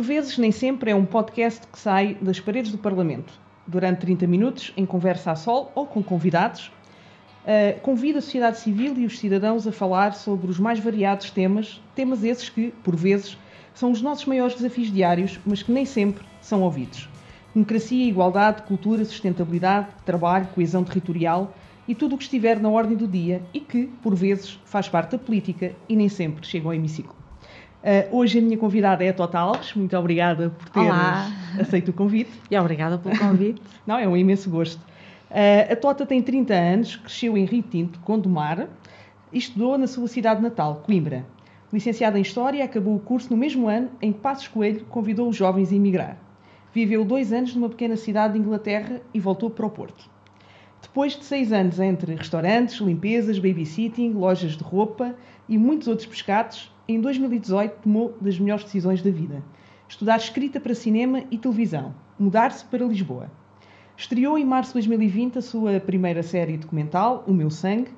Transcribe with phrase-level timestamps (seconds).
[0.00, 3.34] Por vezes, nem sempre, é um podcast que sai das paredes do Parlamento.
[3.66, 6.72] Durante 30 minutos, em conversa a sol ou com convidados,
[7.44, 11.82] uh, convida a sociedade civil e os cidadãos a falar sobre os mais variados temas,
[11.94, 13.36] temas esses que, por vezes,
[13.74, 17.06] são os nossos maiores desafios diários, mas que nem sempre são ouvidos.
[17.54, 21.54] Democracia, igualdade, cultura, sustentabilidade, trabalho, coesão territorial
[21.86, 25.10] e tudo o que estiver na ordem do dia e que, por vezes, faz parte
[25.10, 27.19] da política e nem sempre chega ao hemiciclo.
[27.82, 29.74] Uh, hoje a minha convidada é a Tota Alves.
[29.74, 32.30] Muito obrigada por ter aceito o convite.
[32.50, 33.62] E obrigada pelo convite.
[33.86, 34.80] Não, é um imenso gosto.
[35.30, 38.68] Uh, a Tota tem 30 anos, cresceu em Rio Tinto, Gondomar,
[39.32, 41.24] e estudou na sua cidade natal, Coimbra.
[41.72, 45.36] Licenciada em História, acabou o curso no mesmo ano em que Passos Coelho convidou os
[45.36, 46.16] jovens a emigrar.
[46.74, 50.10] Viveu dois anos numa pequena cidade de Inglaterra e voltou para o Porto.
[50.82, 55.14] Depois de seis anos entre restaurantes, limpezas, babysitting, lojas de roupa
[55.50, 59.42] e muitos outros pescados, em 2018 tomou das melhores decisões da vida:
[59.88, 63.28] estudar escrita para cinema e televisão, mudar-se para Lisboa.
[63.96, 67.90] Estreou em março de 2020 a sua primeira série documental, O Meu Sangue,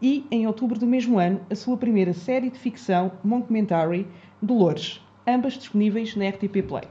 [0.00, 4.06] e, em outubro do mesmo ano, a sua primeira série de ficção, Monkumentary,
[4.40, 6.84] Dolores, ambas disponíveis na RTP Play.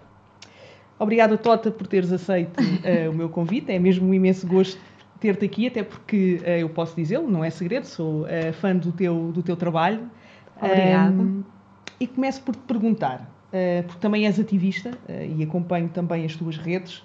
[0.99, 3.71] Obrigada, Tota, por teres aceito uh, o meu convite.
[3.71, 4.79] É mesmo um imenso gosto
[5.21, 8.91] ter-te aqui, até porque uh, eu posso dizê-lo, não é segredo, sou uh, fã do
[8.91, 10.09] teu, do teu trabalho.
[10.57, 11.13] Obrigada.
[11.13, 11.43] Um,
[11.99, 16.57] e começo por te perguntar, uh, porque também és ativista e acompanho também as tuas
[16.57, 17.03] redes,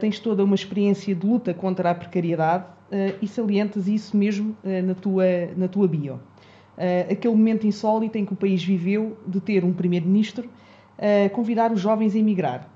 [0.00, 2.64] tens toda uma experiência de luta contra a precariedade
[3.22, 5.24] e salientas isso mesmo na, tua,
[5.56, 6.18] na tua bio.
[7.08, 10.50] aquele momento insólito em que o país viveu de ter um primeiro-ministro
[11.32, 12.68] convidar os jovens a emigrar.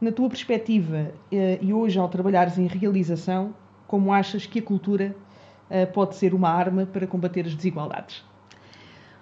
[0.00, 3.52] Na tua perspectiva e hoje ao trabalhares em realização,
[3.92, 5.14] como achas que a cultura
[5.68, 8.24] uh, pode ser uma arma para combater as desigualdades?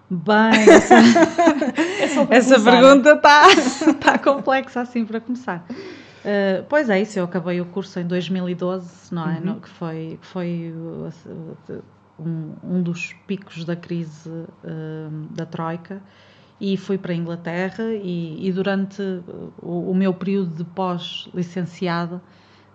[0.09, 0.63] Bem,
[2.01, 3.49] essa, essa pergunta está
[4.01, 5.67] tá complexa assim para começar.
[5.69, 9.39] Uh, pois é, isso, eu acabei o curso em 2012, não é?
[9.39, 9.41] Uhum.
[9.41, 10.73] No, que foi, que foi
[12.17, 14.47] um, um, dos picos da crise uh,
[15.33, 16.01] da Troika
[16.61, 19.03] e fui para a Inglaterra e, e durante
[19.61, 22.21] o, o, meu período de pós-licenciado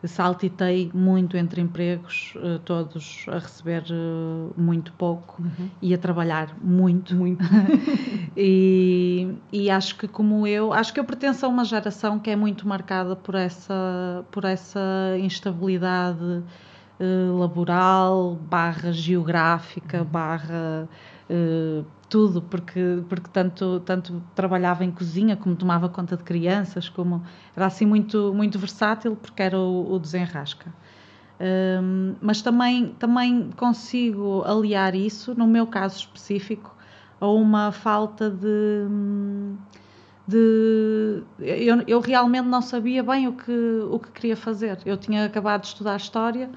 [0.07, 5.69] saltitei muito entre empregos, eh, todos a receber eh, muito pouco uhum.
[5.81, 7.15] e a trabalhar muito.
[7.15, 7.43] Muito.
[8.35, 12.35] e, e acho que como eu, acho que eu pertenço a uma geração que é
[12.35, 14.79] muito marcada por essa, por essa
[15.19, 16.43] instabilidade
[16.99, 20.05] uh, laboral, barra geográfica, uhum.
[20.05, 20.87] barra
[21.29, 27.23] uh, tudo, porque, porque tanto, tanto trabalhava em cozinha, como tomava conta de crianças, como
[27.55, 30.73] era assim muito, muito versátil, porque era o, o desenrasca.
[31.39, 36.73] Um, mas também, também consigo aliar isso, no meu caso específico,
[37.19, 38.87] a uma falta de.
[40.27, 44.79] de eu, eu realmente não sabia bem o que, o que queria fazer.
[44.85, 46.55] Eu tinha acabado de estudar História eh,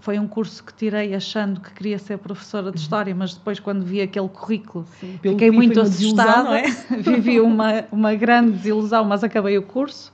[0.00, 3.82] foi um curso que tirei achando que queria ser professora de História, mas depois, quando
[3.82, 6.58] vi aquele currículo, Sim, fiquei muito assustada.
[6.58, 6.68] é?
[7.00, 10.12] Vivi uma, uma grande desilusão, mas acabei o curso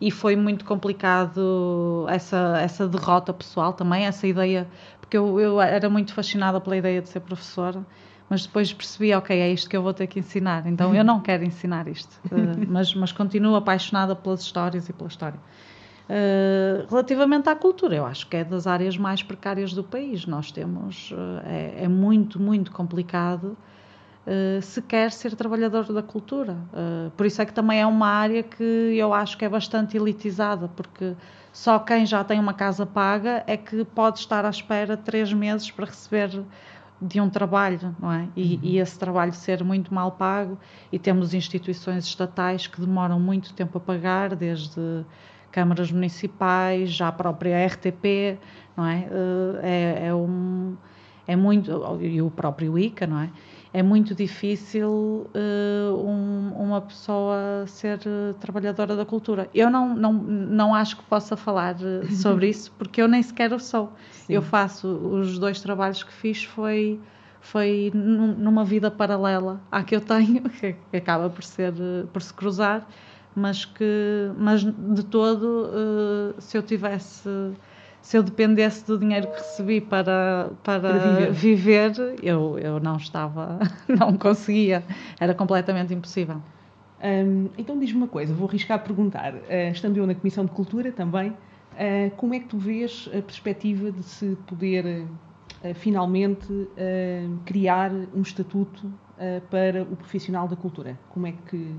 [0.00, 4.66] e foi muito complicado essa, essa derrota pessoal também, essa ideia,
[5.00, 7.84] porque eu, eu era muito fascinada pela ideia de ser professora.
[8.30, 10.66] Mas depois percebi, ok, é isto que eu vou ter que ensinar.
[10.66, 15.08] Então eu não quero ensinar isto, eh, mas, mas continuo apaixonada pelas histórias e pela
[15.08, 15.40] história.
[16.08, 20.24] Uh, relativamente à cultura, eu acho que é das áreas mais precárias do país.
[20.24, 23.54] Nós temos, uh, é, é, muito, muito complicado
[24.26, 26.56] uh, se quer ser trabalhador da cultura.
[27.14, 30.68] por isso é que também é uma área que eu acho que é bastante elitizada,
[30.68, 31.14] porque
[31.52, 35.70] só quem já tem uma casa paga é que pode estar à espera três meses
[35.70, 36.42] para receber
[37.00, 38.28] de um trabalho, não é?
[38.34, 38.60] E, uhum.
[38.62, 40.58] e, esse trabalho ser muito mal pago,
[40.90, 45.04] e temos instituições estatais que demoram muito tempo a pagar, desde
[45.50, 48.38] câmaras municipais, já a própria RTP,
[48.76, 49.08] não é?
[49.10, 50.76] Eh, é, é, um,
[51.26, 51.70] é muito,
[52.00, 53.30] e o próprio ICA, não é?
[53.72, 59.48] É muito difícil uh, um, uma pessoa ser uh, trabalhadora da cultura.
[59.52, 61.76] Eu não, não, não acho que possa falar
[62.10, 63.92] sobre isso, porque eu nem sequer o sou.
[64.10, 64.32] Sim.
[64.32, 66.98] Eu faço, os dois trabalhos que fiz foi
[67.40, 70.42] foi numa vida paralela à que eu tenho,
[70.90, 71.72] que acaba por ser
[72.12, 72.86] por se cruzar
[73.34, 77.28] mas que mas de todo uh, se eu tivesse
[78.00, 81.32] se eu dependesse do dinheiro que recebi para, para, para viver.
[81.32, 84.82] viver, eu, eu não estava, não conseguia,
[85.20, 86.40] era completamente impossível.
[87.58, 90.90] Então diz-me uma coisa, vou arriscar a perguntar, uh, estando eu na Comissão de Cultura
[90.90, 95.04] também, uh, como é que tu vês a perspectiva de se poder
[95.74, 96.68] finalmente
[97.44, 98.92] criar um estatuto
[99.50, 100.96] para o profissional da cultura?
[101.10, 101.74] Como é que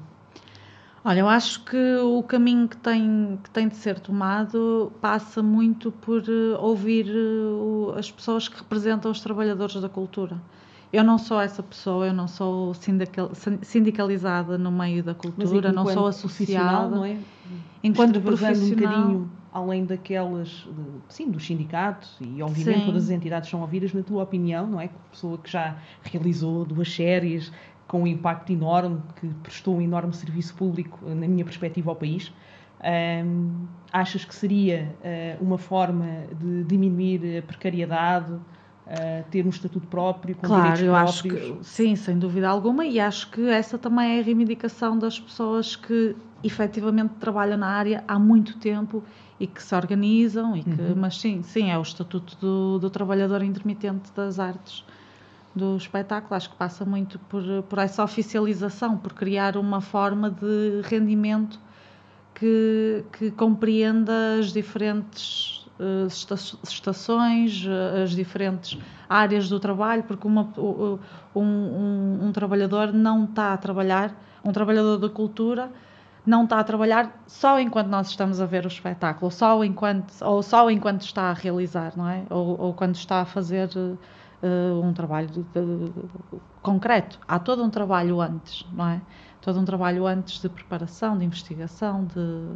[1.10, 5.92] Olha, eu acho que o caminho que tem, que tem de ser tomado passa muito
[5.92, 10.40] por uh, ouvir uh, as pessoas que representam os trabalhadores da cultura.
[10.94, 13.32] Eu não sou essa pessoa, eu não sou sindical,
[13.64, 16.96] sindicalizada no meio da cultura, não sou associada.
[16.96, 17.18] Não é?
[17.84, 20.68] Enquanto profissional, um bocadinho além daquelas,
[21.08, 22.86] sim, dos sindicatos e obviamente sim.
[22.86, 24.92] todas as entidades são ouvidas, na tua opinião, não é?
[25.10, 27.52] Pessoa que já realizou duas séries,
[27.90, 32.32] com um impacto enorme, que prestou um enorme serviço público, na minha perspectiva, ao país.
[33.26, 36.06] Um, achas que seria uh, uma forma
[36.40, 41.46] de diminuir a precariedade, uh, ter um estatuto próprio, com claro, direitos eu próprios?
[41.46, 45.20] acho que sim, sem dúvida alguma, e acho que essa também é a reivindicação das
[45.20, 49.04] pessoas que efetivamente trabalham na área há muito tempo
[49.40, 50.96] e que se organizam, e que, uhum.
[50.96, 54.86] mas sim, sim, é o estatuto do, do trabalhador intermitente das artes
[55.56, 56.36] do espetáculo.
[56.36, 61.60] Acho que passa muito por, por essa oficialização, por criar uma forma de rendimento
[62.34, 66.08] que, que compreenda as diferentes uh,
[66.64, 67.66] estações,
[68.02, 68.78] as diferentes
[69.10, 71.00] áreas do trabalho, porque uma, um,
[71.42, 75.70] um, um trabalhador não está a trabalhar, um trabalhador da cultura
[76.26, 80.44] não está a trabalhar só enquanto nós estamos a ver o espetáculo, só enquanto, ou
[80.44, 82.24] só enquanto está a realizar, não é?
[82.30, 83.70] Ou, ou quando está a fazer
[84.44, 85.92] uh, um trabalho de, de,
[86.62, 87.20] concreto.
[87.28, 89.02] Há todo um trabalho antes, não é?
[89.42, 92.56] Todo um trabalho antes de preparação, de investigação, de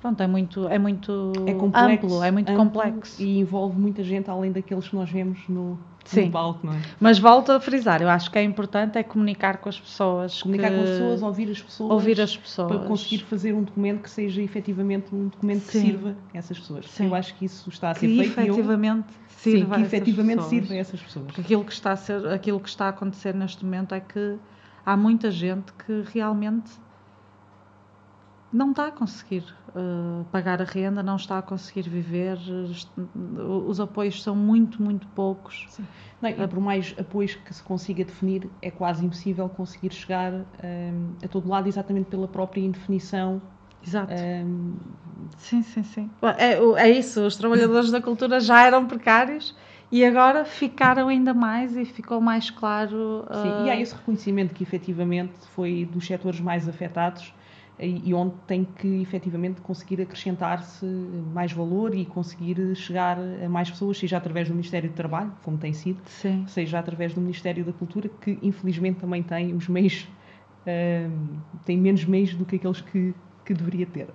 [0.00, 3.22] pronto, é muito, é muito é complexo, amplo, é muito amplo complexo.
[3.22, 6.30] E envolve muita gente além daqueles que nós vemos no, Sim.
[6.30, 6.80] palco, não é?
[7.00, 10.42] Mas volto a frisar, eu acho que é importante é comunicar com as pessoas.
[10.42, 10.76] Comunicar que...
[10.76, 11.90] com as pessoas, ouvir as pessoas.
[11.90, 12.68] Ouvir as pessoas.
[12.68, 16.86] Para conseguir fazer um documento que seja efetivamente um documento que sirva a essas pessoas.
[16.90, 17.06] Sim.
[17.06, 18.40] Eu acho que isso está a ser que feito.
[18.40, 19.31] Efetivamente eu...
[19.42, 21.26] Sim, que efetivamente sirva a essas pessoas.
[21.26, 24.38] Porque aquilo que, está a ser, aquilo que está a acontecer neste momento é que
[24.86, 26.70] há muita gente que realmente
[28.52, 32.38] não está a conseguir uh, pagar a renda, não está a conseguir viver,
[33.66, 35.66] os apoios são muito, muito poucos.
[35.70, 35.84] Sim.
[36.20, 41.14] Não, e por mais apoios que se consiga definir, é quase impossível conseguir chegar um,
[41.24, 43.42] a todo lado exatamente pela própria indefinição.
[43.86, 44.12] Exato.
[44.14, 44.74] Um...
[45.38, 46.10] Sim, sim, sim.
[46.38, 49.54] É, é isso, os trabalhadores da cultura já eram precários
[49.90, 53.24] e agora ficaram ainda mais e ficou mais claro.
[53.28, 53.42] Uh...
[53.42, 57.34] Sim, e há esse reconhecimento que efetivamente foi dos setores mais afetados
[57.78, 63.98] e onde tem que efetivamente conseguir acrescentar-se mais valor e conseguir chegar a mais pessoas,
[63.98, 66.44] seja através do Ministério do Trabalho, como tem sido, Sim.
[66.46, 70.06] seja através do Ministério da Cultura, que infelizmente também tem os meios,
[70.66, 74.08] uh, tem menos meios do que aqueles que, que deveria ter.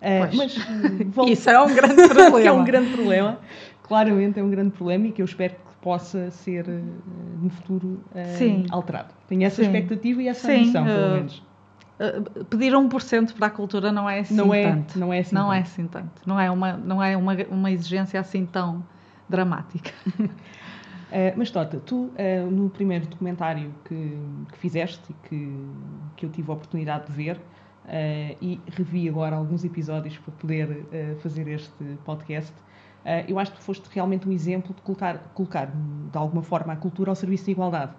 [0.00, 0.56] Uh, mas
[1.10, 2.40] volto, isso é um grande problema.
[2.40, 3.38] é um grande problema,
[3.82, 6.82] claramente é um grande problema e que eu espero que possa ser uh,
[7.42, 8.00] no futuro
[8.70, 9.12] alterado.
[9.26, 9.68] Tenho essa Sim.
[9.68, 11.48] expectativa e essa ambição, pelo menos.
[11.98, 14.98] Uh, pedir 1% para a cultura não é assim não é, tanto.
[14.98, 15.54] Não é assim não tanto.
[15.54, 16.22] é assim tanto.
[16.24, 18.84] Não é uma, não é uma, uma exigência assim tão
[19.28, 19.90] dramática.
[20.16, 20.24] uh,
[21.36, 24.16] mas Tota, tu uh, no primeiro documentário que,
[24.52, 25.66] que fizeste e que,
[26.14, 27.40] que eu tive a oportunidade de ver
[28.40, 30.86] e revi agora alguns episódios para poder
[31.22, 32.52] fazer este podcast,
[33.26, 37.10] eu acho que foste realmente um exemplo de colocar, colocar de alguma forma a cultura
[37.10, 37.92] ao serviço da igualdade.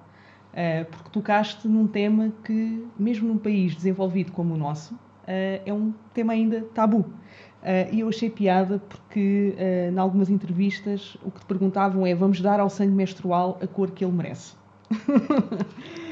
[0.49, 5.71] Uh, porque tocaste num tema que, mesmo num país desenvolvido como o nosso, uh, é
[5.71, 6.99] um tema ainda tabu.
[7.01, 12.15] Uh, e eu achei piada porque, uh, em algumas entrevistas, o que te perguntavam é:
[12.15, 14.55] vamos dar ao sangue menstrual a cor que ele merece.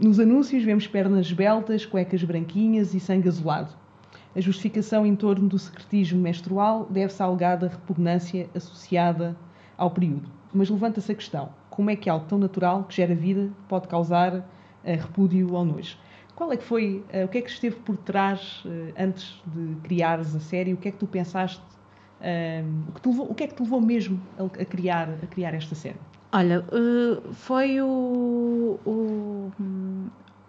[0.00, 3.74] nos anúncios vemos pernas beltas, cuecas branquinhas e sangue azulado.
[4.36, 9.36] A justificação em torno do secretismo menstrual deve-se à alegada repugnância associada
[9.78, 10.28] ao período.
[10.52, 14.34] Mas levanta-se a questão: como é que algo tão natural que gera vida pode causar
[14.34, 14.44] uh,
[14.84, 15.96] repúdio ou nojo?
[16.34, 19.76] Qual é que foi, uh, o que é que esteve por trás uh, antes de
[19.82, 20.72] criares a série?
[20.72, 21.62] O que é que tu pensaste?
[22.88, 25.52] o, que levou, o, que é que te levou mesmo a, a, criar, a criar
[25.52, 25.98] esta série?
[26.34, 26.64] Olha,
[27.32, 29.52] foi o, o,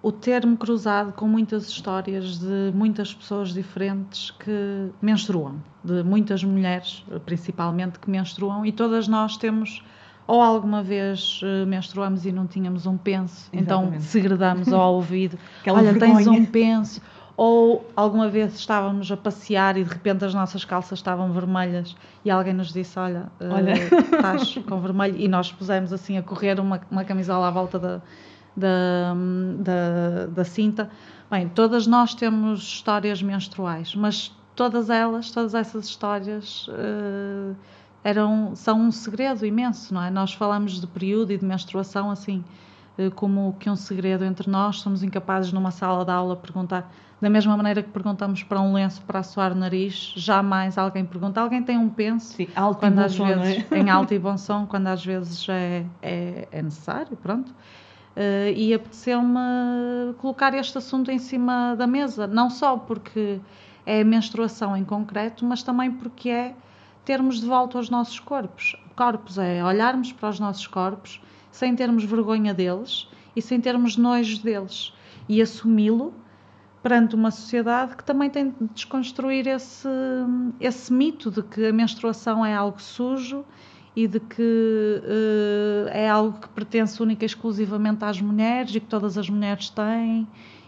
[0.01, 7.05] o ter-me cruzado com muitas histórias de muitas pessoas diferentes que menstruam, de muitas mulheres,
[7.23, 9.83] principalmente, que menstruam, e todas nós temos
[10.27, 13.95] ou alguma vez uh, menstruamos e não tínhamos um penso, então Exatamente.
[13.97, 15.37] então segredamos ao ouvido,
[15.67, 16.15] olha, vergonha.
[16.15, 16.99] tens um penso,
[17.37, 22.31] ou alguma vez estávamos a passear e de repente as nossas calças estavam vermelhas e
[22.31, 23.73] alguém nos disse, olha, uh, olha.
[24.15, 28.01] estás com vermelho, e nós pusemos assim a correr uma, uma camisola à volta da,
[28.55, 29.13] da,
[29.59, 30.89] da, da cinta.
[31.29, 36.67] Bem, todas nós temos histórias menstruais, mas todas elas, todas essas histórias...
[36.67, 37.55] Uh,
[38.05, 40.11] eram, são um segredo imenso, não é?
[40.11, 42.64] Nós falamos de período e de menstruação assim, uh,
[43.15, 47.55] como que um segredo entre nós, somos incapazes numa sala de aula perguntar da mesma
[47.55, 51.39] maneira que perguntamos para um lenço para assoar o nariz, jamais alguém pergunta.
[51.39, 53.75] Alguém tem um penso Sim, alto quando e bom às som, vezes é?
[53.79, 57.49] em alto e bom som, quando às vezes é, é, é necessário, pronto.
[58.15, 63.39] Uh, e apeteceu-me colocar este assunto em cima da mesa, não só porque
[63.85, 66.55] é a menstruação em concreto, mas também porque é
[67.03, 68.75] termos de volta os nossos corpos.
[68.95, 71.21] Corpos é olharmos para os nossos corpos
[71.55, 74.93] sem termos vergonha deles e sem termos nojo deles
[75.27, 76.13] e assumi-lo
[76.83, 79.87] perante uma sociedade que também tem de desconstruir esse,
[80.59, 83.45] esse mito de que a menstruação é algo sujo
[83.95, 88.87] e de que uh, é algo que pertence única e exclusivamente às mulheres e que
[88.87, 90.27] todas as mulheres têm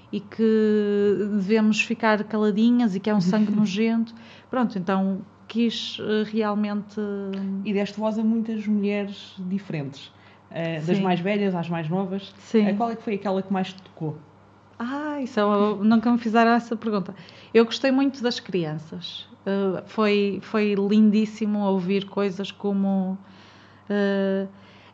[0.09, 4.15] e que devemos ficar caladinhas e que é um sangue nojento.
[4.49, 6.95] Pronto, então quis uh, realmente.
[7.65, 10.11] E deste voz a muitas mulheres diferentes,
[10.51, 12.33] uh, das mais velhas às mais novas.
[12.39, 12.75] Sim.
[12.75, 14.17] Qual é que foi aquela que mais te tocou?
[14.79, 17.15] Ah, isso é uma- nunca me fizeram essa pergunta.
[17.53, 19.25] Eu gostei muito das crianças.
[19.45, 23.17] Uh, foi, foi lindíssimo ouvir coisas como.
[23.89, 24.47] uh,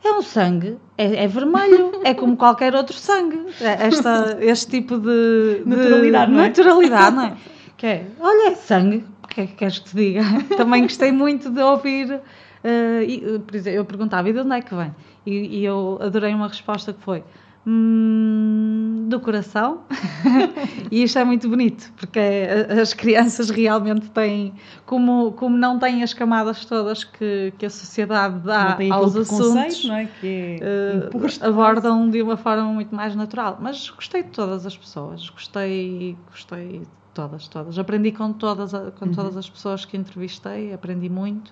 [0.05, 3.39] é um sangue, é, é vermelho, é como qualquer outro sangue.
[3.61, 6.47] É Esta, este tipo de, de Naturalidade, não é?
[6.49, 7.33] naturalidade, não é?
[7.77, 10.21] Que é, olha, é sangue, o que é que queres que te diga?
[10.55, 12.19] Também gostei muito de ouvir.
[12.63, 14.93] Uh, e, uh, por exemplo, eu perguntava, e de onde é que vem?
[15.25, 17.23] E, e eu adorei uma resposta que foi:
[17.65, 19.81] "Hum, do coração.
[20.91, 24.53] e isto é muito bonito, porque é- as crianças realmente têm,
[24.85, 29.95] como, como não têm as camadas todas que, que a sociedade dá aos assuntos, não
[29.95, 30.05] é?
[30.19, 31.45] Que é imposto.
[31.45, 33.57] abordam de uma forma muito mais natural.
[33.61, 37.77] Mas gostei de todas as pessoas, gostei, gostei de todas, todas.
[37.77, 39.11] Aprendi com todas, com Uhum.
[39.11, 41.51] todas as pessoas que entrevistei, aprendi muito.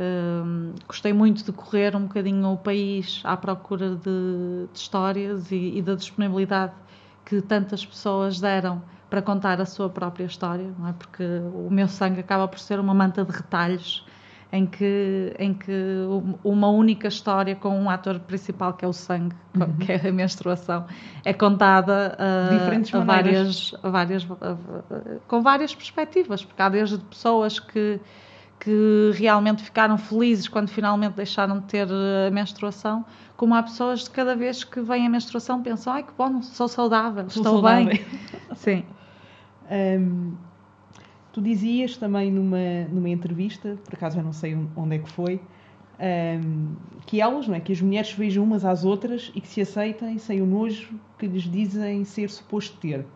[0.00, 5.78] Hum, gostei muito de correr um bocadinho o país à procura de, de histórias e,
[5.78, 6.72] e da disponibilidade
[7.24, 10.92] que tantas pessoas deram para contar a sua própria história, não é?
[10.92, 14.06] Porque o meu sangue acaba por ser uma manta de retalhos
[14.52, 15.72] em que, em que
[16.08, 19.34] um- uma única história com um ator principal que é o sangue,
[19.84, 20.86] que é a menstruação,
[21.24, 22.16] é contada
[22.48, 28.00] Diferentes a várias, a várias, a- a- com várias perspectivas, porque há desde pessoas que,
[28.60, 33.04] que realmente ficaram felizes quando finalmente deixaram de ter eh, a menstruação,
[33.36, 36.66] como há pessoas de cada vez que vem a menstruação pensam, ai que bom, sou
[36.66, 38.00] saudável, Sou estou saudável." bem.
[38.56, 38.84] Sim.
[39.70, 40.32] Hum,
[41.32, 45.40] tu dizias também numa, numa entrevista, por acaso eu não sei onde é que foi,
[46.00, 46.72] hum,
[47.06, 47.60] que elas, não é?
[47.60, 51.26] Que as mulheres vejam umas às outras e que se aceitem sem o nojo que
[51.26, 53.06] lhes dizem ser suposto ter.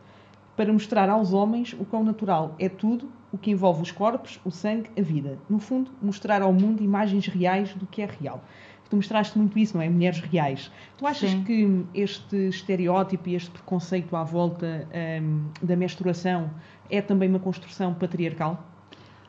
[0.57, 4.51] Para mostrar aos homens o quão natural é tudo o que envolve os corpos, o
[4.51, 5.39] sangue, a vida.
[5.49, 8.45] No fundo, mostrar ao mundo imagens reais do que é real.
[8.91, 9.89] Tu mostraste muito isso, não é?
[9.89, 10.71] Mulheres reais.
[10.99, 11.45] Tu achas Sim.
[11.45, 14.87] que este estereótipo e este preconceito à volta
[15.23, 16.51] hum, da menstruação
[16.91, 18.63] é também uma construção patriarcal?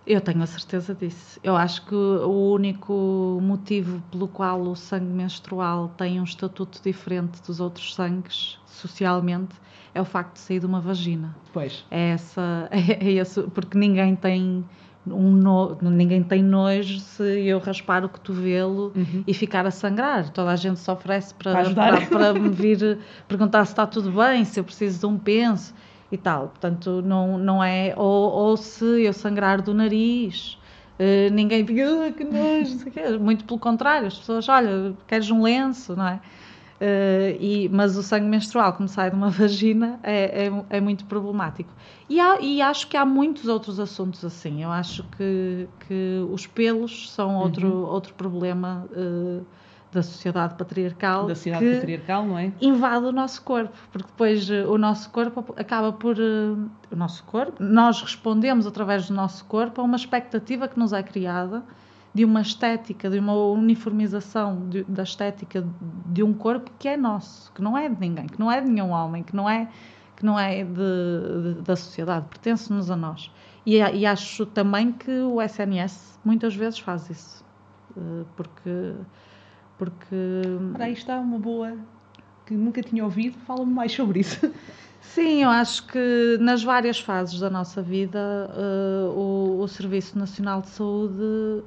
[0.05, 1.39] Eu tenho a certeza disso.
[1.41, 7.41] Eu acho que o único motivo pelo qual o sangue menstrual tem um estatuto diferente
[7.41, 9.55] dos outros sangues, socialmente,
[9.93, 11.35] é o facto de sair de uma vagina.
[11.51, 11.85] Pois.
[11.91, 14.65] É essa, é, esse, porque ninguém tem
[15.05, 19.23] um no- ninguém tem nojo se eu raspar o cotovelo Uhum.
[19.27, 20.29] e ficar a sangrar.
[20.29, 24.45] Toda a gente se oferece para, Para para, me vir perguntar se está tudo bem,
[24.45, 25.73] se eu preciso de um penso
[26.09, 26.47] e tal.
[26.49, 27.93] Portanto, não, não é.
[27.97, 30.57] Ou, ou se eu sangrar do nariz.
[30.97, 34.47] eh, ninguém fica, "Ah, que nojo, não sei o quê." muito pelo contrário, as pessoas,
[34.47, 36.21] olha, queres um lenço, não é?
[36.85, 41.05] Eh, e, mas o sangue menstrual, como sai de uma vagina, é, é, é muito
[41.05, 41.73] problemático.
[42.09, 44.63] E, há- e acho que há muitos outros assuntos assim.
[44.63, 47.85] Eu acho que, que os pelos são outro, Uhum.
[47.85, 49.43] outro problema eh,
[49.91, 52.51] da sociedade patriarcal Da sociedade que patriarcal, não é?
[52.59, 56.17] invade o nosso corpo, porque depois eh, o nosso corpo acaba por.
[56.19, 56.55] eh,
[56.91, 61.01] o nosso corpo, nós respondemos através do nosso corpo a uma expectativa que nos é
[61.03, 61.63] criada
[62.13, 65.65] de uma estética, de uma uniformização de- da estética
[66.05, 68.69] de um corpo que é nosso, que não é de ninguém, que não é de
[68.69, 69.67] nenhum homem, que não é,
[70.15, 70.73] que não é de,
[71.55, 73.31] de- da sociedade, pertence-nos a nós.
[73.65, 77.43] E, e acho também que o SNS muitas vezes faz isso,
[77.97, 78.93] eh, porque.
[79.77, 80.15] porque
[80.79, 81.75] aí está uma boa
[82.45, 83.37] que nunca tinha ouvido.
[83.39, 84.51] Fala-me mais sobre isso.
[85.03, 90.61] Sim, eu acho que nas várias fases da nossa vida eh, o, o Serviço Nacional
[90.61, 91.21] de Saúde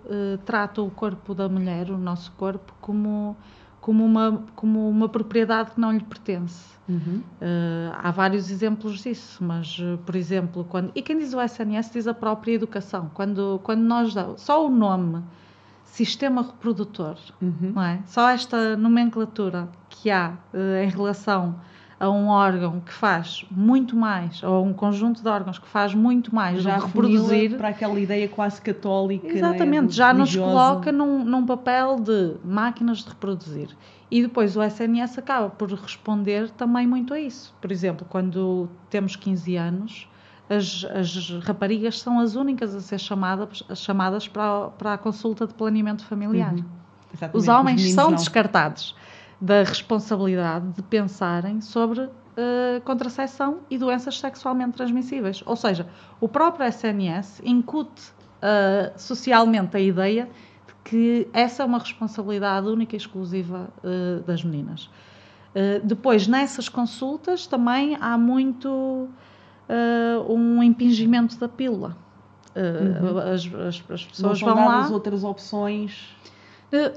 [0.09, 3.37] eh, trata o corpo da mulher, o nosso corpo, como,
[3.81, 6.75] como, uma, como uma propriedade que não lhe pertence.
[6.89, 7.23] Uhum.
[7.41, 12.09] Eh, há vários exemplos disso, mas, por exemplo, quando, e quem diz o SNS diz
[12.09, 13.11] a própria educação.
[13.15, 15.23] Quando, quando nós só o nome
[15.85, 17.73] sistema reprodutor, Uhum.
[17.75, 18.01] não é?
[18.07, 21.55] Só esta nomenclatura que há uh, em relação
[21.99, 25.95] a um órgão que faz muito mais, ou a um conjunto de órgãos que faz
[25.95, 27.57] muito mais já do que reproduzir.
[27.57, 29.27] para aquela ideia quase católica.
[29.27, 33.71] Exatamente, né, já nos coloca num, num, papel de máquinas de reproduzir.
[34.11, 37.55] E depois o SNS acaba por responder também muito a isso.
[37.61, 40.09] Por exemplo, quando temos 15 anos,
[40.51, 45.47] as, as raparigas são as únicas a ser chamadas, chamadas para, a, para a consulta
[45.47, 46.53] de planeamento familiar.
[46.53, 46.65] Uhum.
[47.33, 48.17] Os homens Os são não.
[48.17, 48.95] descartados
[49.41, 55.43] da responsabilidade de pensarem sobre uh, contracepção e doenças sexualmente transmissíveis.
[55.45, 55.87] Ou seja,
[56.21, 60.29] o próprio SNS incute uh, socialmente a ideia
[60.67, 64.89] de que essa é uma responsabilidade única e exclusiva uh, das meninas.
[65.85, 69.09] depois, nessas consultas, também há muito
[70.29, 71.97] um impingimento da pílula.
[72.55, 73.19] Uhum.
[73.19, 74.89] As, as, as, pessoas vão lá.
[74.89, 76.15] outras opções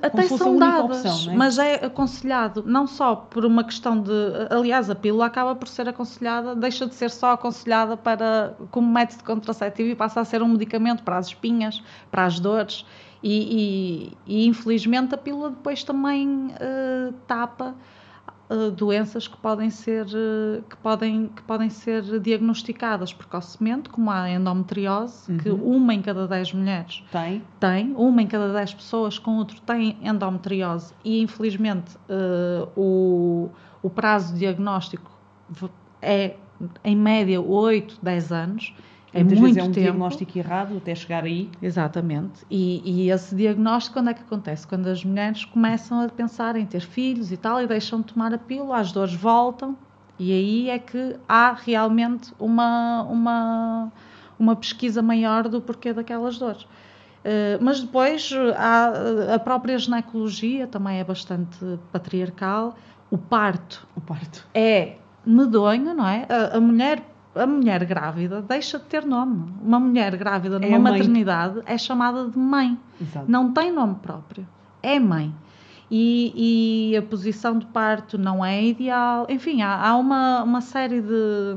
[0.02, 1.36] até são dadas, opção, é?
[1.36, 4.12] mas é aconselhado não só por uma questão de.
[4.50, 9.24] Aliás, a pílula acaba por ser aconselhada, deixa de ser só aconselhada para como método
[9.24, 12.86] contraceptivo e passa a ser um medicamento para as espinhas, para as dores.
[13.22, 17.76] E, e, e infelizmente a pílula depois também uh, tapa
[18.50, 24.30] uh, doenças que podem ser uh, que podem que podem ser diagnosticadas precocemente, como a
[24.30, 25.38] endometriose, uhum.
[25.38, 27.44] que uma em cada 10 mulheres tem.
[27.60, 33.50] tem, uma em cada 10 pessoas com outro tem endometriose e infelizmente uh, o,
[33.82, 35.12] o prazo de diagnóstico
[36.02, 36.36] é
[36.84, 38.74] em média 8, 10 anos
[39.14, 39.86] é Muitas muito vezes é um tempo.
[39.86, 41.50] diagnóstico errado até chegar aí.
[41.62, 42.46] Exatamente.
[42.50, 44.68] E, e, esse diagnóstico, quando é que acontece?
[44.68, 48.34] Quando as mulheres começam a pensar em ter filhos e tal, e deixam de tomar
[48.34, 49.76] a pílula, as dores voltam,
[50.20, 53.92] e aí é que há realmente uma, uma,
[54.38, 56.64] uma pesquisa maior do porquê daquelas dores.
[56.64, 61.58] Uh, mas depois há, a própria ginecologia também é bastante
[61.92, 62.76] patriarcal.
[63.10, 64.48] O parto, o parto.
[64.54, 66.26] é medonho, não é?
[66.30, 67.04] A, a mulher
[67.36, 69.54] a mulher grávida deixa de ter nome.
[69.62, 72.78] Uma mulher grávida é numa é maternidade é chamada de mãe.
[73.00, 73.30] Exato.
[73.30, 74.48] Não tem nome próprio.
[74.82, 75.34] É mãe.
[75.92, 79.26] E, e, a posição de parto não é ideal.
[79.28, 81.56] Enfim, há, há uma, uma série de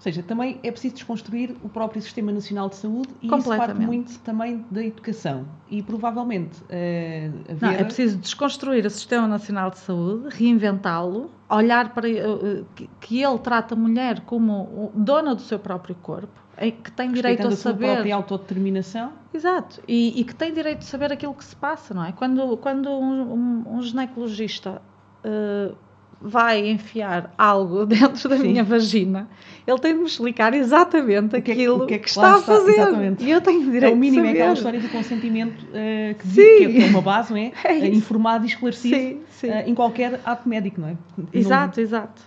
[0.00, 3.78] ou seja, também é preciso desconstruir o próprio Sistema Nacional de Saúde e isso parte
[3.78, 5.44] muito também da educação.
[5.68, 6.58] E provavelmente.
[6.62, 12.66] Uh, Não, é preciso desconstruir o Sistema Nacional de Saúde, reinventá-lo, olhar para uh,
[12.98, 16.40] que ele trata a mulher como dona do seu próprio corpo,
[16.82, 17.90] que tem direito a saber.
[17.90, 19.12] A própria autodeterminação.
[19.34, 22.12] Exato, e, e, que tem direito de saber aquilo que se passa, não é?
[22.12, 24.80] Quando, quando um, um, um ginecologista.
[25.22, 25.76] Uh,
[26.20, 28.48] vai enfiar algo dentro da Sim.
[28.48, 29.28] minha vagina,
[29.66, 32.40] ele tem de me explicar exatamente o que aquilo é, que, é que, está, a
[32.40, 32.72] fazer.
[32.72, 33.24] Exatamente.
[33.24, 36.34] E eu tenho direito é o mínimo, é aquela história do consentimento uh, que, diz,
[36.34, 37.52] que é uma base, não é?
[37.64, 39.48] é uh, informado e esclarecido sim, sim.
[39.50, 40.96] Uh, em qualquer ato médico, não é?
[41.32, 41.84] Exato, não...
[41.84, 42.22] exato.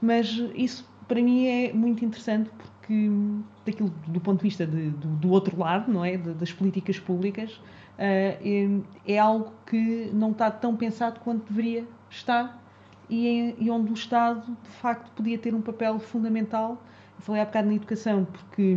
[0.00, 3.10] Mas isso para mim é muito interessante porque
[3.66, 6.16] daquilo do ponto de vista de, do, do, outro lado, não é?
[6.16, 7.60] De, das políticas públicas,
[7.98, 8.38] é,
[9.06, 12.62] é algo que não está tão pensado quanto deveria estar
[13.08, 16.82] e, e, onde o Estado, de facto, podia ter um papel fundamental.
[17.16, 18.76] Eu falei há bocado na educação, porque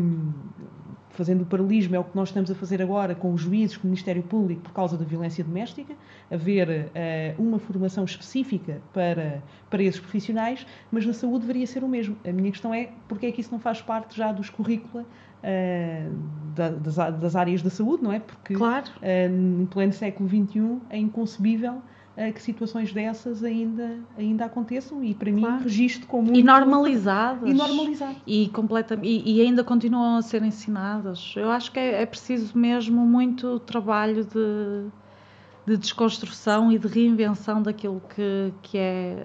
[1.11, 3.83] fazendo o paralelismo é o que nós estamos a fazer agora com os juízes, com
[3.83, 5.93] o Ministério Público por causa da violência doméstica,
[6.29, 11.87] haver uh, uma formação específica para, para esses profissionais, mas na saúde deveria ser o
[11.87, 12.17] mesmo.
[12.25, 16.15] A minha questão é porque é que isso não faz parte já dos currícula uh,
[16.55, 18.19] da, das, das, áreas da saúde, não é?
[18.19, 18.89] Porque claro.
[18.97, 21.81] uh, no pleno século XXI é inconcebível
[22.29, 25.55] que situações dessas ainda, ainda aconteçam e para claro.
[25.55, 26.39] mim registro como muito...
[26.39, 27.49] E normalizadas.
[27.49, 28.17] E normalizadas.
[28.27, 31.33] E, completa, e, e, ainda continuam a ser ensinadas.
[31.37, 34.89] Eu acho que é, é preciso mesmo muito trabalho de,
[35.65, 39.15] de desconstrução e de reinvenção daquilo que, que é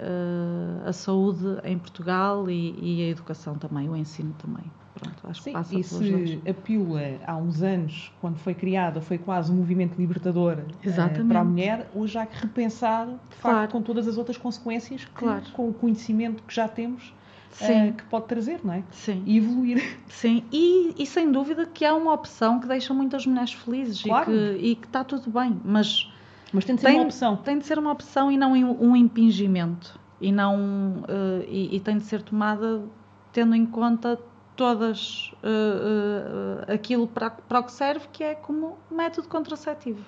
[0.84, 4.64] uh, a saúde em Portugal e, e a educação também, o ensino também.
[4.98, 9.00] Pronto, acho Sim, que passa e se a pílula, há uns anos, quando foi criada,
[9.00, 13.58] foi quase um movimento libertador uh, para a mulher, hoje há que repensar, de claro.
[13.58, 15.42] facto, com todas as outras consequências, que, claro.
[15.52, 17.12] com o conhecimento que já temos,
[17.60, 18.82] uh, que pode trazer, não é?
[18.90, 19.22] Sim.
[19.26, 19.98] E evoluir.
[20.08, 24.32] Sim, e, e, sem dúvida que é uma opção que deixa muitas mulheres felizes claro.
[24.32, 26.10] e, que, e que está tudo bem, mas...
[26.54, 27.36] Mas tem de ser tem, uma opção.
[27.36, 30.00] Tem de ser uma opção e não um impingimento.
[30.18, 32.82] E, não, uh, e, e tem de ser tomada
[33.30, 34.18] tendo em conta
[34.56, 40.02] todas uh, uh, aquilo para, para o que serve, que é como método contraceptivo.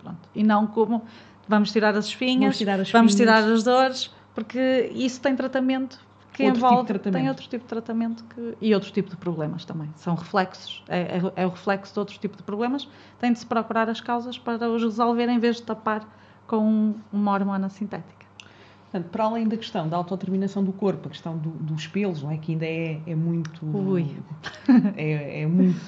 [0.00, 0.28] Pronto.
[0.34, 1.04] E não como
[1.46, 6.00] vamos tirar as espinhas, vamos tirar as, vamos tirar as dores, porque isso tem tratamento
[6.32, 9.64] que outro envolve, tipo tem outro tipo de tratamento que, e outro tipo de problemas
[9.64, 9.90] também.
[9.96, 12.88] São reflexos, é, é, é, o reflexo de outro tipo de problemas.
[13.20, 16.08] Tem de se procurar as causas para os resolver em vez de tapar
[16.46, 18.21] com uma hormona sintética.
[18.92, 22.30] Portanto, para além da questão da autodeterminação do corpo, a questão do, dos pelos, não
[22.30, 22.36] é?
[22.36, 23.64] Que ainda é, é muito.
[23.64, 24.06] Ui.
[24.96, 25.80] É, é muito.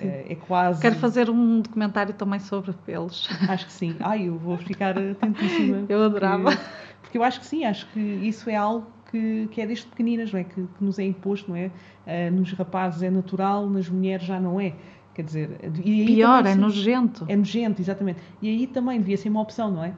[0.00, 0.80] É, é, quase.
[0.82, 3.28] Quero fazer um documentário também sobre pelos.
[3.48, 3.96] Acho que sim.
[4.00, 5.84] Ai, eu vou ficar atentíssima.
[5.88, 6.50] Eu adorava.
[6.50, 6.64] Porque,
[7.02, 10.32] porque eu acho que sim, acho que isso é algo que, que é desde pequeninas,
[10.32, 10.44] não é?
[10.44, 11.70] Que, que nos é imposto, não é?
[12.06, 14.74] Uh, nos rapazes é natural, nas mulheres já não é.
[15.14, 17.24] Quer dizer, e pior, também, é nojento.
[17.28, 18.20] É nojento, exatamente.
[18.42, 19.88] E aí também devia ser uma opção, não é?
[19.88, 19.96] Uh,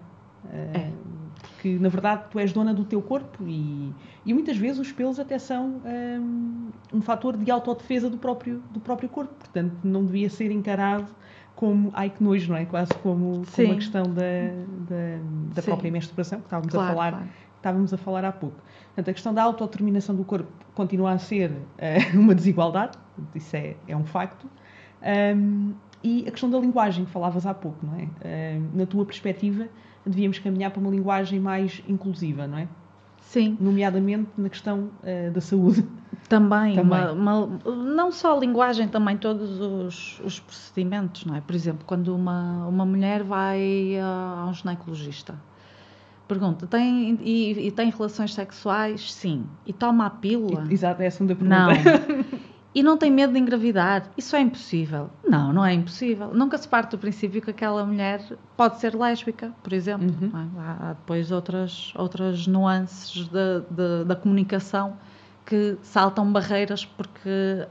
[0.75, 0.93] é
[1.62, 3.94] porque na verdade tu és dona do teu corpo e,
[4.27, 8.81] e muitas vezes os pelos até são um, um fator de autodefesa do próprio, do
[8.81, 11.07] próprio corpo, portanto não devia ser encarado
[11.55, 12.64] como, ai que nojo, não é?
[12.64, 14.22] Quase como, como a questão da,
[14.88, 17.12] da, da própria menstruação que estávamos claro, a falar.
[17.12, 17.29] Claro.
[17.57, 18.57] Estávamos a falar há pouco.
[18.87, 22.98] Portanto, a questão da autodeterminação do corpo continua a ser uh, uma desigualdade,
[23.37, 24.51] isso é, é um facto.
[25.37, 28.61] Um, e a questão da linguagem, falavas há pouco, não é?
[28.75, 29.69] Na tua perspectiva,
[30.05, 32.69] devíamos caminhar para uma linguagem mais inclusiva, não é?
[33.21, 33.57] Sim.
[33.59, 35.87] Nomeadamente na questão uh, da saúde.
[36.29, 37.11] Também, também.
[37.12, 41.41] Uma, uma, não só a linguagem, também todos os, os, procedimentos, não é?
[41.41, 45.35] Por exemplo, quando uma, uma mulher vai a, a um ginecologista,
[46.29, 49.12] pergunta, tem, e, e, tem relações sexuais?
[49.12, 49.45] Sim.
[49.67, 50.67] E toma a pílula?
[50.71, 51.59] Exato, é a segunda pergunta.
[51.59, 51.73] Não.
[52.75, 54.11] e não tem medo de engravidar.
[54.17, 55.11] Isso é impossível.
[55.33, 56.35] Não, não é impossível.
[56.35, 58.23] Nunca se parte do princípio que aquela mulher
[58.55, 60.14] pode ser lésbica, por exemplo.
[60.21, 60.31] Uhum.
[60.38, 60.61] É?
[60.61, 64.95] Há depois outras, outras nuances de, de, da comunicação
[65.47, 67.66] que saltam barreiras porque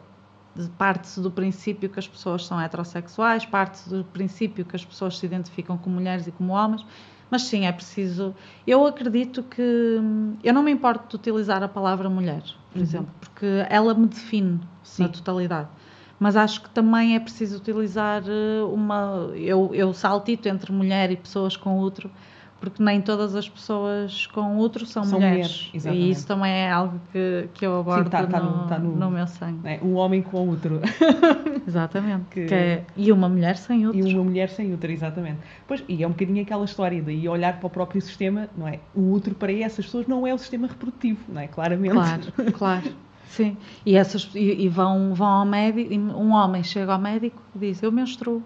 [0.76, 5.26] parte-se do princípio que as pessoas são heterossexuais, parte-se do princípio que as pessoas se
[5.28, 6.84] identificam como mulheres e como homens,
[7.30, 8.34] mas sim, é preciso.
[8.66, 10.00] Eu acredito que.
[10.44, 12.82] Eu não me importo de utilizar a palavra mulher, por uhum.
[12.82, 15.04] exemplo, porque ela me define sim.
[15.04, 15.70] na totalidade.
[16.22, 19.32] Mas acho que também é preciso utilizar eh, uma.
[19.34, 22.12] Eu, eu saltito entre mulher e pessoas com outro
[22.60, 25.72] porque nem todas as pessoas com outro são, são mulheres.
[25.74, 28.68] mulheres e isso também é algo que, que eu abordo Sim, tá, tá no, no,
[28.68, 29.68] tá no, no, meu sangue.
[29.68, 30.80] É, um homem com outro.
[31.68, 32.26] Exatamente.
[32.30, 32.46] que...
[32.46, 34.00] Que é, e uma mulher sem outro.
[34.00, 35.40] E uma mulher sem outro, exatamente.
[35.68, 38.80] Pois, e é um bocadinho aquela história de olhar para o próprio sistema, não é?
[38.94, 41.48] O outro para essas pessoas não é o sistema reprodutivo, não é?
[41.48, 41.94] Claramente.
[41.94, 42.92] Claro, claro.
[43.32, 43.58] Sim.
[43.86, 47.82] E, essas, e, e vão, vão ao médico, um homem chega ao médico e diz,
[47.82, 48.44] eu menstruo.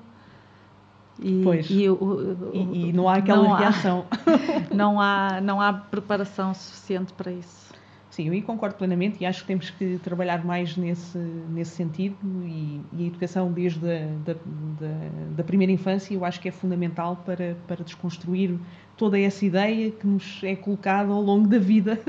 [1.19, 1.67] E, pois.
[1.69, 4.06] E, o, e, e, não há aquela não reação.
[4.12, 7.74] Há, não, há, não há preparação suficiente para isso.
[8.12, 12.80] Sim, eu concordo plenamente e acho que temos que trabalhar mais nesse, nesse sentido e,
[12.93, 17.17] e a educação desde a da, da, da, primeira infância eu acho que é fundamental
[17.26, 18.58] para, para desconstruir
[18.97, 21.99] toda essa ideia que nos é colocada ao longo da vida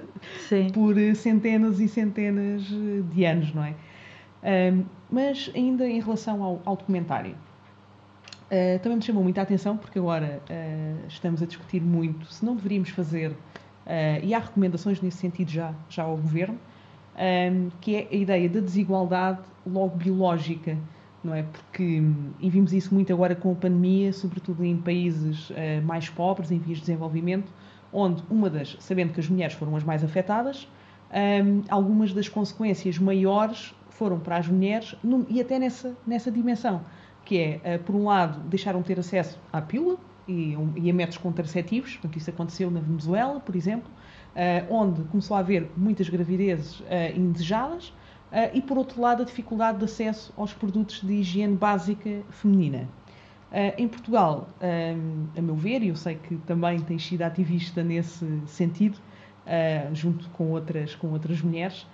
[0.48, 0.70] Sim.
[0.74, 3.74] por centenas e centenas de anos, não é?
[4.72, 7.34] Um, mas ainda em relação ao, ao documentário,
[8.46, 12.54] Uh, também me chamou muita atenção porque agora uh, estamos a discutir muito se não
[12.54, 13.36] deveríamos fazer, uh,
[14.22, 16.56] e há recomendações nesse sentido já, já ao Governo,
[17.16, 20.78] um, que é a ideia da desigualdade logo biológica,
[21.26, 21.42] não é?
[21.42, 22.02] Porque,
[22.40, 25.52] e vimos isso muito agora com a pandemia, sobretudo em países
[25.84, 27.52] mais pobres, em vias de desenvolvimento,
[27.92, 30.68] onde uma das, sabendo que as mulheres foram as mais afetadas,
[31.10, 34.94] um, algumas das consequências maiores foram para as mulheres
[35.28, 36.84] e até nessa, nessa dimensão
[37.24, 39.96] que é, eh, por um lado, deixaram de ter acesso à pílula
[40.28, 43.90] e, e a métodos contraceptivos, portanto, isso aconteceu na Venezuela, por exemplo,
[44.36, 46.80] eh, onde começou a haver muitas gravidezes
[47.16, 47.92] indesejadas,
[48.52, 52.88] e, por outro lado, a dificuldade de acesso aos produtos de higiene básica feminina.
[53.78, 54.48] em Portugal,
[55.36, 58.98] a meu ver, e eu sei que também tens sido ativista nesse sentido,
[59.92, 61.86] junto com outras, com outras mulheres,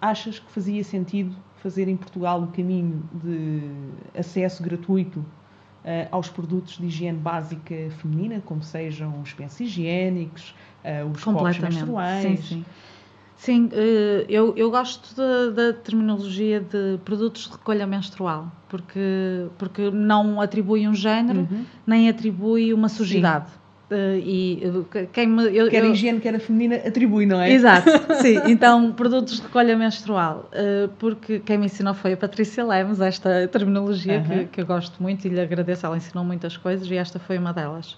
[0.00, 3.60] achas que fazia sentido fazer em Portugal o caminho de
[4.16, 5.26] acesso gratuito uh,
[6.10, 12.22] aos produtos de higiene básica feminina, como sejam os pensos higiênicos, uh, os copos menstruais.
[12.22, 12.64] Sim, sim.
[13.36, 15.14] Sim, eh, eu, eu gosto
[15.52, 21.64] da terminologia de produtos de recolha menstrual, porque, porque não atribui um género, uhum.
[21.86, 23.50] nem atribui uma sujidade.
[23.50, 23.66] Sim.
[23.88, 27.52] Uh, e uh, quem me, eu, quer a higiene, quer a feminina, atribui, não é?
[27.52, 27.88] Exato,
[28.20, 28.40] sim.
[28.46, 30.50] Então, produtos de recolha menstrual.
[30.52, 34.40] Uh, porque quem me ensinou foi a Patrícia Lemos, esta terminologia -huh.
[34.40, 35.86] que, que, eu gosto muito e lhe agradeço.
[35.86, 37.96] Ela ensinou muitas coisas e esta foi uma delas.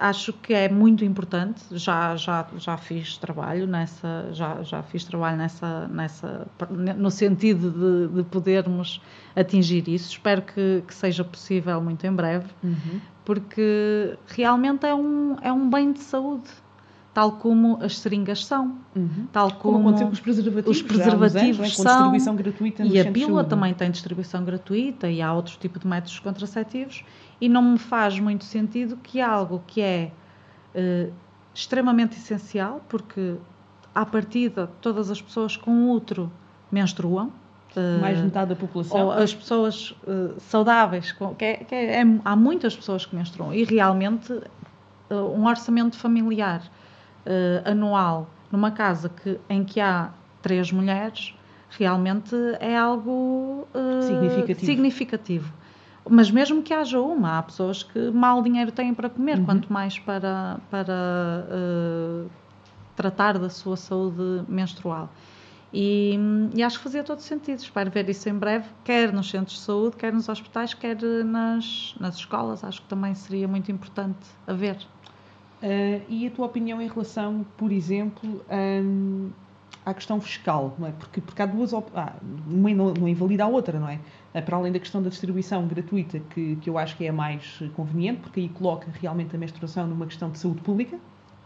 [0.00, 1.62] Acho que é muito importante.
[1.72, 6.46] Já, já, já fiz trabalho nessa, já, já fiz trabalho nessa, nessa,
[6.96, 9.00] no sentido de, de podermos
[9.34, 10.10] atingir isso.
[10.10, 12.46] Espero que, que seja possível muito em breve.
[12.62, 16.48] Uhum porque realmente é um, é um bem de saúde.
[17.16, 18.76] Tal como as seringas são.
[18.94, 19.26] Uhum.
[19.32, 20.76] Tal como, como aconteceu com os preservativos.
[20.76, 21.84] Os preservativos anos, são.
[21.84, 25.88] Com distribuição gratuita E a pílula também tem distribuição gratuita e há outros tipos de
[25.88, 27.06] métodos contraceptivos.
[27.40, 30.12] E não me faz muito sentido que algo que é
[30.74, 31.10] uh,
[31.54, 33.36] extremamente essencial, porque
[33.94, 36.30] à partida todas as pessoas com útero
[36.70, 37.32] menstruam.
[38.02, 39.06] Mais metade da população.
[39.06, 43.54] Ou as pessoas uh, saudáveis, que, é, que é, é, há muitas pessoas que menstruam
[43.54, 46.60] e realmente uh, um orçamento familiar
[47.26, 50.10] uh, anual numa casa que, em que há
[50.40, 51.34] três mulheres
[51.70, 53.66] realmente é algo
[54.02, 54.66] significativo.
[54.66, 55.52] significativo.
[56.08, 59.44] Mas mesmo que haja uma, há pessoas que mal dinheiro têm para comer, uhum.
[59.44, 61.44] quanto mais para, para
[62.94, 65.10] tratar da sua saúde menstrual.
[65.72, 66.18] E,
[66.54, 67.58] e, acho que fazia todo sentido.
[67.58, 71.94] Espero ver isso em breve, quer nos centros de saúde, quer nos hospitais, quer nas,
[72.00, 72.64] nas escolas.
[72.64, 74.78] Acho que também seria muito importante haver.
[75.66, 79.30] Uh, e a tua opinião em relação, por exemplo, um,
[79.84, 80.76] à questão fiscal?
[80.78, 80.92] Não é?
[80.92, 81.74] porque, porque há duas.
[81.74, 82.14] Ah,
[82.46, 83.98] uma não, invalida a outra, não é?
[84.32, 87.12] Uh, para além da questão da distribuição gratuita, que, que eu acho que é a
[87.12, 90.98] mais conveniente, porque aí coloca realmente a menstruação numa questão de saúde pública.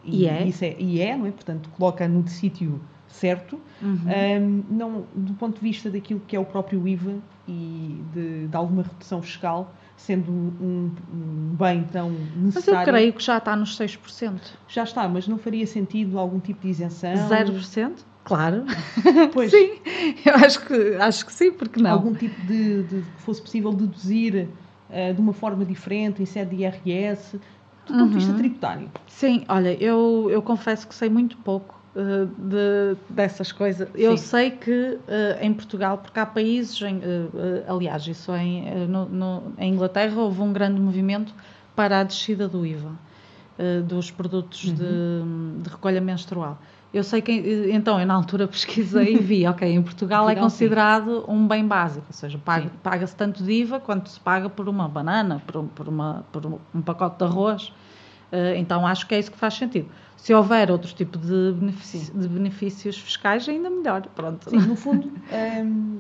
[0.05, 0.47] E, e é.
[0.47, 0.77] Isso é.
[0.79, 1.31] E é, não é?
[1.31, 2.79] Portanto, coloca no sítio
[3.09, 3.59] certo.
[3.81, 3.97] Uhum.
[3.97, 7.17] Um, não, do ponto de vista daquilo que é o próprio IVA
[7.49, 9.75] e de, de alguma redução fiscal,
[10.07, 12.53] sendo um, um, bem tão necessário.
[12.55, 14.41] Mas eu creio que já está nos 6%.
[14.67, 17.13] Já está, mas não faria sentido algum tipo de isenção?
[17.29, 17.93] 0%?
[18.25, 18.65] Claro.
[19.33, 19.51] Pois.
[19.51, 19.79] sim,
[20.25, 21.91] eu acho que, acho que sim, porque não?
[21.91, 24.49] Algum tipo de, de que fosse possível deduzir
[24.89, 27.39] uh, de uma forma diferente, em sede de IRS,
[27.87, 28.09] do ponto uhum.
[28.09, 28.39] de vista uhum.
[28.39, 28.91] tributário?
[29.07, 33.89] Sim, olha, eu, eu confesso que sei muito pouco uh, de, dessas coisas.
[33.95, 34.25] Eu Sim.
[34.25, 34.99] sei que uh,
[35.41, 40.41] em Portugal, porque há países, em, uh, aliás, isso em, no, no, em Inglaterra houve
[40.41, 41.35] um grande movimento
[41.75, 42.93] para a descida do IVA
[43.87, 44.75] dos produtos uhum.
[44.75, 46.59] de, de recolha menstrual.
[46.93, 50.35] Eu sei que, então, eu na altura pesquisei e vi, ok, em Portugal, Portugal é
[50.35, 51.25] considerado sim.
[51.29, 54.89] um bem básico, ou seja, paga-se paga tanto de IVA quanto se paga por uma
[54.89, 57.73] banana, por, por, uma, por um pacote de arroz.
[58.33, 59.91] Uh, então acho que é isso que faz sentido.
[60.17, 64.07] Se houver outro tipo de, benefício, de benefícios fiscais, ainda melhor.
[64.15, 64.51] Pronto.
[64.51, 65.99] Sim, no fundo, um, ehm,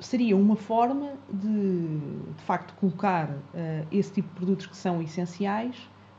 [0.00, 1.98] seria uma forma de,
[2.36, 5.76] de facto, colocar uh, esse tipo de produtos que são essenciais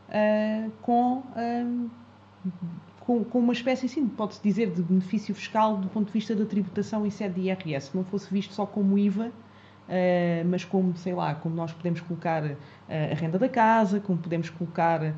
[0.09, 1.23] uh, com.
[1.35, 1.89] Um, ehm,
[3.07, 6.45] com, com uma espécie, assim, pode-se dizer, de benefício fiscal do ponto de vista da
[6.45, 7.95] tributação em sede de IRS.
[7.95, 12.43] Não fosse visto só como IVA, uh, mas como, sei lá, como nós podemos colocar
[12.43, 12.57] uh,
[12.89, 15.15] a renda da casa, como podemos colocar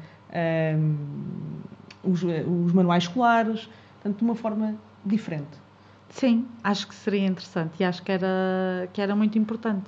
[2.04, 5.58] os, os, manuais escolares, portanto, de uma forma diferente.
[6.10, 9.86] Sim, acho que seria interessante e acho que era, que era muito importante.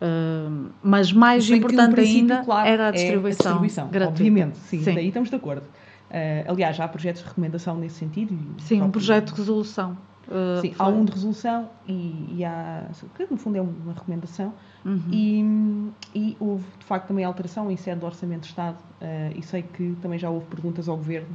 [0.00, 4.22] Uh, mas mais importante ainda claro, era a distribuição, é a distribuição gratuita.
[4.22, 4.94] Obviamente, sim, sim.
[4.94, 5.62] daí estamos de acordo.
[5.62, 8.38] Uh, aliás, há projetos de recomendação nesse sentido.
[8.58, 9.98] Sim, um projeto de resolução.
[10.28, 14.52] Uh, Sim, há um de resolução e, e há, que no fundo é uma recomendação,
[14.84, 15.02] uhum.
[15.10, 19.42] e, e, houve de facto também alteração em sede do Orçamento de Estado, uh, e
[19.42, 21.34] sei que também já houve perguntas ao Governo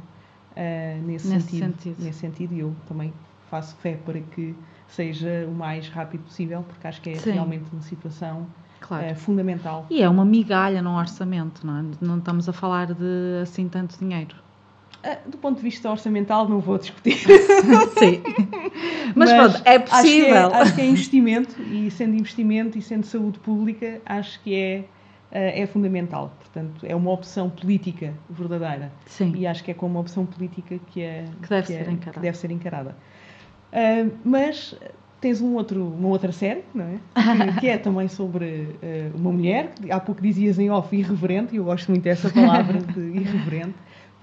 [0.52, 3.12] uh, nesse, nesse sentido, sentido, Nesse sentido, e eu também
[3.50, 4.54] faço fé para que
[4.86, 7.32] seja o mais rápido possível, porque acho que é Sim.
[7.32, 8.46] realmente uma situação
[8.80, 9.16] claro.
[9.16, 9.86] fundamental.
[9.90, 11.84] E é uma migalha no orçamento, não é?
[12.00, 14.43] Não estamos a falar de assim tanto dinheiro.
[15.04, 17.18] Ah, do ponto de vista orçamental, não vou discutir.
[17.98, 18.22] Sim.
[19.14, 20.36] Mas, Mas pronto, é possível.
[20.36, 24.40] Acho que é, acho que é, investimento, e sendo investimento e sendo saúde pública, acho
[24.42, 24.84] que é,
[25.30, 26.34] ah, é fundamental.
[26.38, 28.90] Portanto, é uma opção política verdadeira.
[29.04, 29.34] Sim.
[29.36, 32.12] E acho que é como uma opção política que, é, que, deve, que, ser é,
[32.12, 32.96] que deve ser encarada.
[33.72, 34.74] Uh, mas
[35.20, 36.98] tens um outro, uma outra série, não é?
[37.54, 41.58] Que, que é também sobre uh, uma mulher, há pouco dizias em off irreverente, e
[41.58, 43.74] eu gosto muito dessa palavra de irreverente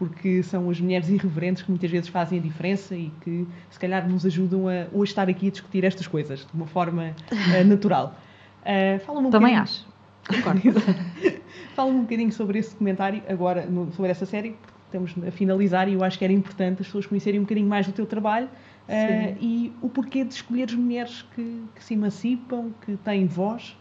[0.01, 4.09] porque são as mulheres irreverentes que muitas vezes fazem a diferença e que se calhar
[4.09, 8.15] nos ajudam a hoje estar aqui a discutir estas coisas de uma forma uh, natural.
[8.63, 9.85] Uh, Fala-me um Também acho.
[11.75, 15.87] Fala-me um bocadinho sobre esse documentário, agora no, sobre essa série, porque estamos a finalizar
[15.87, 18.47] e eu acho que era importante as pessoas conhecerem um bocadinho mais do teu trabalho
[18.47, 23.77] uh, e o porquê de escolher as mulheres que, que se emancipam, que têm voz.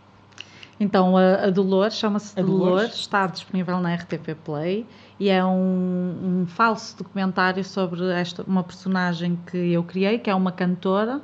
[0.79, 2.59] Então, a, a Dolores, chama-se Dolores.
[2.59, 4.87] Dolores, está disponível na RTP Play
[5.21, 10.35] e é um, um falso documentário sobre esta, uma personagem que eu criei, que é
[10.35, 11.21] uma cantora,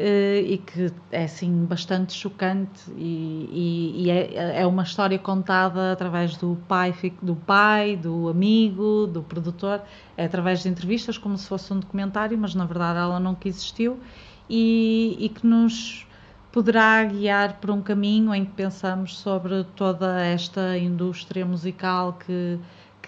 [0.00, 5.90] Uh, e que é assim bastante chocante e, e, e é, é, uma história contada
[5.90, 9.82] através do pai, do pai, do amigo, do produtor,
[10.16, 13.98] é através de entrevistas como se fosse um documentário, mas na verdade ela nunca existiu
[14.48, 16.06] e, e que nos
[16.52, 22.56] poderá guiar por um caminho em que pensamos sobre toda esta indústria musical que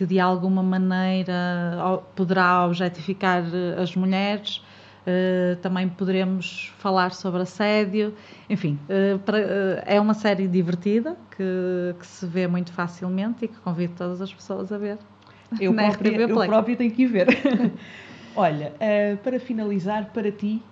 [0.00, 4.62] que de alguma maneira poderá objetificar eh, as mulheres.
[5.00, 8.14] Uh, também poderemos falar sobre assédio.
[8.48, 13.48] Enfim, uh, para, uh, é uma série divertida que, que, se vê muito facilmente e
[13.48, 14.96] que convido todas as pessoas a ver.
[15.60, 16.48] Eu, própria, RTP eu Play.
[16.48, 17.26] própria tenho que ir ver.
[18.34, 18.72] Olha,
[19.22, 20.62] para finalizar, para ti,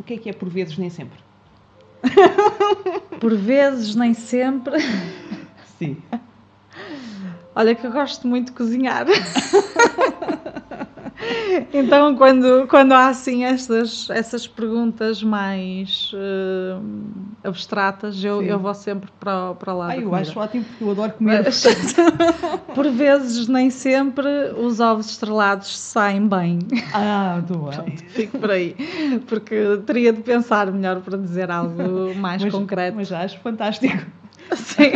[0.00, 1.18] o que é que é por vezes nem sempre?
[3.20, 4.76] Por vezes, nem sempre.
[5.76, 5.96] Sim.
[7.58, 9.04] Olha que eu gosto muito de cozinhar.
[11.74, 16.76] então, quando, quando há assim estas, essas perguntas mais eh,
[17.42, 18.46] abstratas, eu, Sim.
[18.46, 19.88] eu vou sempre para, para lá.
[19.88, 20.20] Ah, eu comida.
[20.20, 21.42] acho ótimo porque eu adoro comer.
[21.46, 21.64] Mas,
[22.76, 26.60] por vezes, nem sempre, os ovos estrelados saem bem.
[26.94, 27.96] Ah, muito bem.
[27.96, 28.76] Fico por aí.
[29.26, 32.96] Porque teria de pensar melhor para dizer algo mais Mas- concreto.
[32.96, 34.06] Mas já acho fantástico.
[34.54, 34.92] Sim.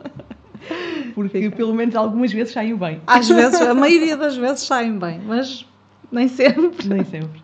[1.29, 3.01] Porque pelo menos algumas vezes saiu bem.
[3.07, 5.65] Às vezes, a maioria das vezes saem bem, mas
[6.11, 6.87] nem sempre.
[6.87, 7.41] Nem sempre.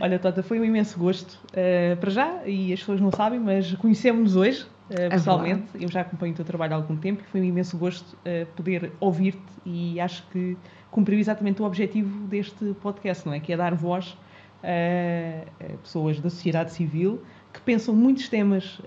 [0.00, 3.74] Olha, Tota, foi um imenso gosto eh, para já, e as pessoas não sabem, mas
[3.74, 5.64] conhecemos-nos hoje, eh, pessoalmente.
[5.78, 8.46] Eu já acompanho o teu trabalho há algum tempo e foi um imenso gosto eh,
[8.56, 10.56] poder ouvir-te e acho que
[10.90, 13.40] cumpriu exatamente o objetivo deste podcast, não é?
[13.40, 14.16] Que é dar voz
[14.62, 18.78] a pessoas da sociedade civil que pensam muitos temas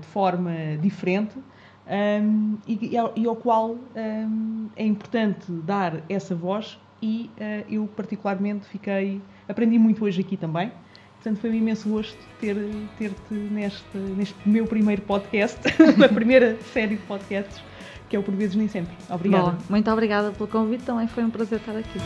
[0.00, 1.34] de forma diferente
[1.86, 7.86] um, e, ao, e ao qual um, é importante dar essa voz e uh, eu
[7.86, 10.72] particularmente fiquei aprendi muito hoje aqui também.
[11.16, 12.56] Portanto foi um imenso gosto ter
[12.98, 15.60] ter-te neste neste meu primeiro podcast
[15.96, 17.62] na primeira série de podcasts
[18.08, 18.94] que é o por vezes nem sempre.
[19.10, 19.52] Obrigada.
[19.52, 21.98] Bom, muito obrigada pelo convite, também foi um prazer estar aqui.